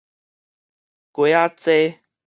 [1.13, 2.01] 雞仔災